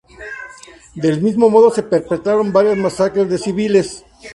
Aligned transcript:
Del 0.95 1.21
mismo 1.21 1.51
modo 1.51 1.69
se 1.69 1.83
perpetraron 1.83 2.51
varias 2.51 2.75
masacres 2.75 3.29
de 3.29 3.37
civiles. 3.37 4.03